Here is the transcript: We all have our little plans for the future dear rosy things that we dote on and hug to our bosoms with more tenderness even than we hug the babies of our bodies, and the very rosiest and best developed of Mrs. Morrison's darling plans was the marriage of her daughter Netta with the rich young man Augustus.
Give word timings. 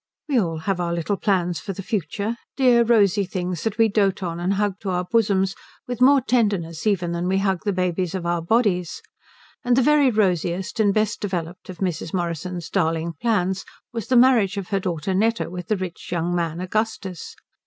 We 0.27 0.39
all 0.41 0.57
have 0.57 0.79
our 0.79 0.91
little 0.91 1.15
plans 1.15 1.59
for 1.59 1.73
the 1.73 1.83
future 1.83 2.35
dear 2.57 2.83
rosy 2.83 3.23
things 3.23 3.61
that 3.63 3.77
we 3.77 3.87
dote 3.87 4.23
on 4.23 4.39
and 4.39 4.53
hug 4.53 4.79
to 4.79 4.89
our 4.89 5.05
bosoms 5.05 5.53
with 5.87 6.01
more 6.01 6.21
tenderness 6.21 6.87
even 6.87 7.11
than 7.11 7.27
we 7.27 7.37
hug 7.37 7.59
the 7.65 7.71
babies 7.71 8.15
of 8.15 8.25
our 8.25 8.41
bodies, 8.41 9.03
and 9.63 9.77
the 9.77 9.83
very 9.83 10.09
rosiest 10.09 10.79
and 10.79 10.91
best 10.91 11.21
developed 11.21 11.69
of 11.69 11.77
Mrs. 11.85 12.15
Morrison's 12.15 12.67
darling 12.67 13.13
plans 13.21 13.63
was 13.93 14.07
the 14.07 14.17
marriage 14.17 14.57
of 14.57 14.69
her 14.69 14.79
daughter 14.79 15.13
Netta 15.13 15.51
with 15.51 15.67
the 15.67 15.77
rich 15.77 16.11
young 16.11 16.33
man 16.33 16.59
Augustus. 16.59 17.35